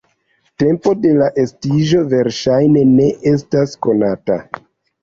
Tempo 0.63 0.93
de 1.01 1.11
la 1.17 1.27
estiĝo 1.43 2.01
verŝajne 2.15 2.85
ne 2.97 3.07
estas 3.35 3.79
konata. 3.89 4.43